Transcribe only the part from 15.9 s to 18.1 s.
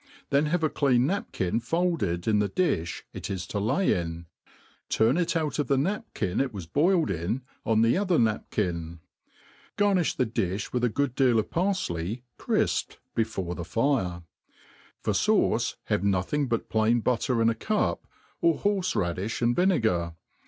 nothing but plain butter in a cup,